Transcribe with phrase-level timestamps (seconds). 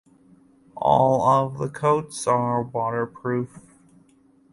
[0.77, 3.59] All of the coats are waterproof.